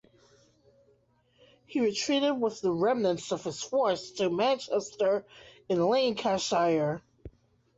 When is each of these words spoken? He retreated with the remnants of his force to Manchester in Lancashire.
He 1.67 1.79
retreated 1.79 2.41
with 2.41 2.59
the 2.59 2.71
remnants 2.71 3.31
of 3.31 3.43
his 3.43 3.61
force 3.61 4.09
to 4.13 4.31
Manchester 4.31 5.23
in 5.69 5.79
Lancashire. 5.85 7.03